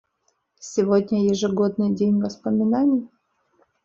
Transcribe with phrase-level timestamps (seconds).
[0.59, 3.07] Сегодня— ежегодный день воспоминаний.